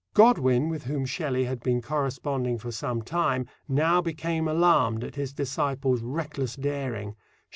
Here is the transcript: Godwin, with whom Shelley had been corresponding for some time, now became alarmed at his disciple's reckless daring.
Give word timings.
Godwin, 0.15 0.67
with 0.67 0.85
whom 0.85 1.05
Shelley 1.05 1.43
had 1.45 1.59
been 1.61 1.79
corresponding 1.79 2.57
for 2.57 2.71
some 2.71 3.03
time, 3.03 3.45
now 3.67 4.01
became 4.01 4.47
alarmed 4.47 5.03
at 5.03 5.13
his 5.13 5.31
disciple's 5.31 6.01
reckless 6.01 6.55
daring. 6.55 7.15